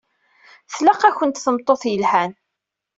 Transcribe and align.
Tlaq-akent 0.73 1.43
tameṭṭut 1.45 1.81
yelhan. 1.91 2.31